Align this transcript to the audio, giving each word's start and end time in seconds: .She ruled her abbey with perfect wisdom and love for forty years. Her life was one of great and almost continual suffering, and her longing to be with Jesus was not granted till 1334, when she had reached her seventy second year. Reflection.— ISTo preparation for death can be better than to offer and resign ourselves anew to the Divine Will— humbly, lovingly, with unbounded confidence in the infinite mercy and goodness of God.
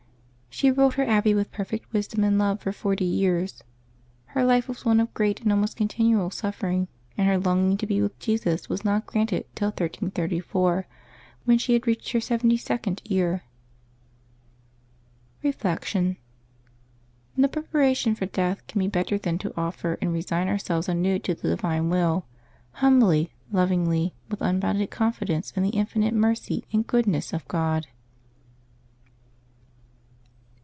.She 0.53 0.69
ruled 0.69 0.95
her 0.95 1.05
abbey 1.07 1.33
with 1.33 1.51
perfect 1.51 1.91
wisdom 1.93 2.25
and 2.25 2.37
love 2.37 2.59
for 2.59 2.73
forty 2.73 3.05
years. 3.05 3.63
Her 4.25 4.43
life 4.43 4.67
was 4.67 4.83
one 4.83 4.99
of 4.99 5.13
great 5.13 5.39
and 5.41 5.49
almost 5.51 5.77
continual 5.77 6.29
suffering, 6.29 6.89
and 7.17 7.25
her 7.27 7.39
longing 7.39 7.77
to 7.77 7.87
be 7.87 8.01
with 8.01 8.19
Jesus 8.19 8.67
was 8.67 8.83
not 8.83 9.05
granted 9.07 9.45
till 9.55 9.69
1334, 9.69 10.87
when 11.45 11.57
she 11.57 11.71
had 11.71 11.87
reached 11.87 12.11
her 12.11 12.19
seventy 12.19 12.57
second 12.57 13.01
year. 13.05 13.43
Reflection.— 15.41 16.17
ISTo 17.37 17.47
preparation 17.47 18.13
for 18.13 18.25
death 18.25 18.67
can 18.67 18.79
be 18.79 18.87
better 18.89 19.17
than 19.17 19.37
to 19.39 19.57
offer 19.59 19.97
and 20.01 20.11
resign 20.13 20.49
ourselves 20.49 20.89
anew 20.89 21.17
to 21.19 21.33
the 21.33 21.47
Divine 21.47 21.89
Will— 21.89 22.25
humbly, 22.73 23.31
lovingly, 23.53 24.13
with 24.29 24.41
unbounded 24.41 24.91
confidence 24.91 25.51
in 25.55 25.63
the 25.63 25.69
infinite 25.69 26.13
mercy 26.13 26.65
and 26.73 26.85
goodness 26.85 27.31
of 27.33 27.47
God. 27.47 27.87